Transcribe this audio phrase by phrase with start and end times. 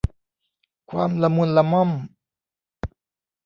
[0.89, 1.89] ความละมุนละม่อม